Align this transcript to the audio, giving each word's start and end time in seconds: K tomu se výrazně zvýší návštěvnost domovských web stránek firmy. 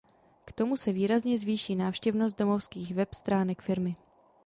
K 0.45 0.51
tomu 0.51 0.77
se 0.77 0.91
výrazně 0.91 1.37
zvýší 1.39 1.75
návštěvnost 1.75 2.37
domovských 2.39 2.93
web 2.95 3.13
stránek 3.13 3.61
firmy. 3.61 3.95